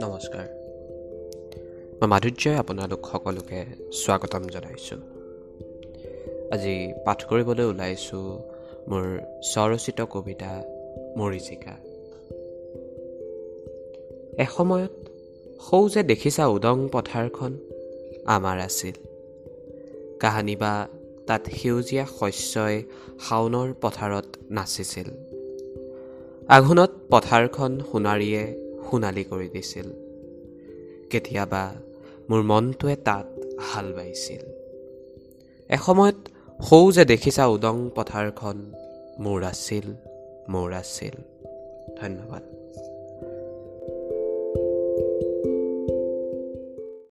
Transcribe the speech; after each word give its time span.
নমস্কাৰ। 0.00 0.46
মই 2.00 2.06
মাধুৰ্যই 2.06 2.54
আপোনালোক 2.54 3.06
সকলোকে 3.12 3.64
স্বাগতম 3.92 4.42
জনাইছোঁ। 4.42 4.98
আজি 6.52 6.92
পাঠ 7.04 7.24
কৰিবলৈ 7.24 7.64
ওলাইছোঁ 7.64 8.38
মোৰ 8.88 9.20
স্বৰচিত 9.42 10.00
কবিতা 10.00 10.62
মৰিচিকা। 11.16 11.76
এসময়ত 14.38 14.90
সৌ 15.70 15.88
যে 15.88 16.02
দেখিছা 16.02 16.46
উদং 16.46 16.88
পথাৰখন 16.92 17.58
আমাৰ 18.26 18.60
আছিল। 18.60 18.94
কাহানী 20.20 20.56
বা 20.56 20.86
তাত 21.26 21.46
সেউজীয়া 21.46 22.06
শস্যই 22.06 22.82
শাওণৰ 23.28 23.72
পথাৰত 23.80 24.24
নাচিছিল। 24.50 25.35
আঘোণত 26.48 26.90
পথাৰখন 27.10 27.80
সোণাৰীয়ে 27.92 28.42
সোণালী 28.90 29.24
কৰি 29.24 29.48
দিছিল। 29.48 29.90
কেতিয়াবা 31.10 31.74
মোৰ 32.30 32.42
মনটোৱে 32.42 32.96
তাত 32.96 33.26
হাল 33.60 33.92
বাইছিল। 33.92 34.44
এসময়ত 35.68 36.14
সৌ 36.62 36.92
যে 36.92 37.04
দেখিছা 37.04 37.46
উদং 37.46 37.90
পথাৰখন 37.94 38.72
মোৰ 39.20 39.44
আছিল 39.44 39.94
মোৰ 40.48 40.72
আছিল। 40.72 41.22
ধন্যবাদ। 42.00 42.42